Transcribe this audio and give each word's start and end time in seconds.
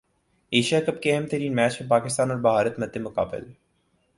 Asia 0.51 0.79
cup 0.81 1.01
کے 1.01 1.15
اہم 1.15 1.27
ترین 1.27 1.55
میچ 1.55 1.79
میں 1.81 1.89
پاکستان 1.89 2.31
اور 2.31 2.39
بھارت 2.39 2.79
مد 2.79 2.97
مقابل 2.97 3.43